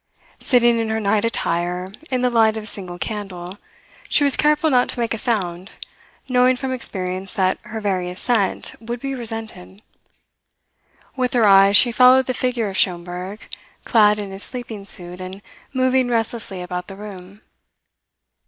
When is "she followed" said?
11.77-12.25